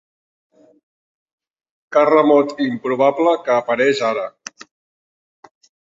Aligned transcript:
Que 1.95 2.03
remot 2.11 2.55
i 2.65 2.69
improbable 2.71 3.37
que 3.45 3.55
apareix 3.57 4.05
ara 4.11 4.25